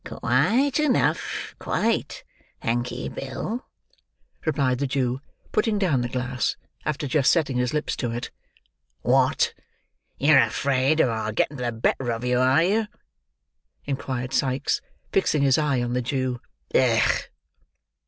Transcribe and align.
"Quite 0.03 0.79
enough, 0.79 1.53
quite, 1.59 2.23
thankye, 2.63 3.13
Bill," 3.13 3.67
replied 4.43 4.79
the 4.79 4.87
Jew, 4.87 5.21
putting 5.51 5.77
down 5.77 6.01
the 6.01 6.09
glass 6.09 6.55
after 6.85 7.05
just 7.05 7.31
setting 7.31 7.57
his 7.57 7.71
lips 7.71 7.95
to 7.97 8.09
it. 8.09 8.31
"What! 9.03 9.53
You're 10.17 10.39
afraid 10.39 11.01
of 11.01 11.09
our 11.09 11.31
getting 11.31 11.57
the 11.57 11.71
better 11.71 12.11
of 12.11 12.25
you, 12.25 12.39
are 12.39 12.63
you?" 12.63 12.87
inquired 13.85 14.33
Sikes, 14.33 14.81
fixing 15.11 15.43
his 15.43 15.59
eyes 15.59 15.83
on 15.83 15.93
the 15.93 16.01
Jew. 16.01 16.41
"Ugh!" 16.73 17.23